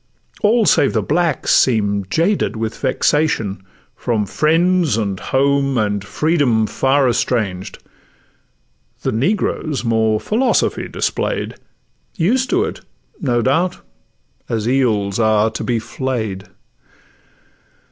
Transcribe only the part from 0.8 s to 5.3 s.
the blacks seem'd jaded with vexation, From friends, and